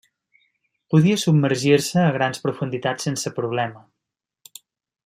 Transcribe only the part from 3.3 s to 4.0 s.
problema.